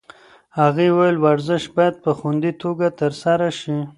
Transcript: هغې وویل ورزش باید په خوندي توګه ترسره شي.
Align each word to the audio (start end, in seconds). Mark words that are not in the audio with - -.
هغې 0.59 0.87
وویل 0.91 1.17
ورزش 1.25 1.63
باید 1.75 1.95
په 2.03 2.11
خوندي 2.19 2.51
توګه 2.63 2.87
ترسره 2.99 3.49
شي. 3.59 3.77